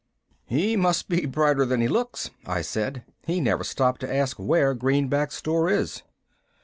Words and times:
"He 0.47 0.75
must 0.75 1.09
be 1.09 1.27
brighter 1.27 1.63
than 1.63 1.79
he 1.79 1.87
looks," 1.87 2.31
I 2.47 2.63
said. 2.63 3.03
"He 3.27 3.39
never 3.39 3.63
stopped 3.63 4.01
to 4.01 4.11
ask 4.11 4.37
where 4.39 4.73
Greenback's 4.73 5.35
store 5.35 5.69
is." 5.69 6.01